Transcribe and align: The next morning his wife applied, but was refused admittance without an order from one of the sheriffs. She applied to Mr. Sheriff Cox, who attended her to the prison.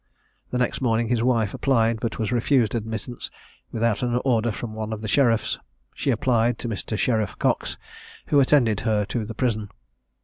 The 0.49 0.57
next 0.57 0.81
morning 0.81 1.09
his 1.09 1.21
wife 1.21 1.53
applied, 1.53 1.99
but 1.99 2.17
was 2.17 2.31
refused 2.31 2.73
admittance 2.73 3.29
without 3.71 4.01
an 4.01 4.19
order 4.25 4.51
from 4.51 4.73
one 4.73 4.91
of 4.93 5.01
the 5.01 5.07
sheriffs. 5.07 5.59
She 5.93 6.09
applied 6.09 6.57
to 6.57 6.67
Mr. 6.67 6.97
Sheriff 6.97 7.37
Cox, 7.37 7.77
who 8.29 8.39
attended 8.39 8.79
her 8.79 9.05
to 9.05 9.23
the 9.25 9.35
prison. 9.35 9.69